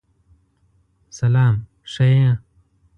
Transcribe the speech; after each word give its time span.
سلام 1.17 1.55
شه 1.91 2.05
یی! 2.15 2.31